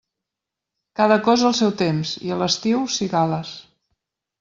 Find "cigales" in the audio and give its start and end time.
3.01-3.59